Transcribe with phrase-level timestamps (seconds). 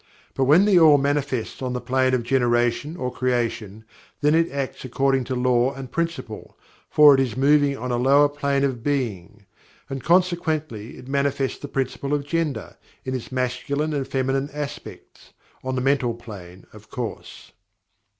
[0.33, 3.85] But when THE ALL manifests on the plane of generation or creation,
[4.21, 6.57] then it acts according to Law and Principle,
[6.89, 9.45] for it is moving on a lower plane of Being.
[9.91, 15.33] And consequently it manifests the Principle of Gender, in its Masculine and Feminine aspects,
[15.63, 17.51] on the Mental Plane, of course.